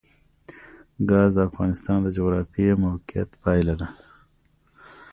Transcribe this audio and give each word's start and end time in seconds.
ګاز 1.09 1.31
د 1.37 1.39
افغانستان 1.49 1.97
د 2.03 2.07
جغرافیایي 2.17 2.75
موقیعت 2.85 3.29
پایله 3.43 3.73
ده. 3.81 3.87